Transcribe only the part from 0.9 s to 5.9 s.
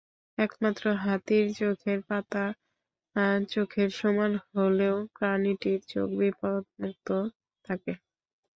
হাতির চোখের পাতা চোখের সমান হলেও প্রাণীটির